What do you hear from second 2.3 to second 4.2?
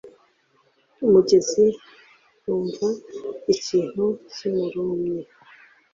yumva ikintu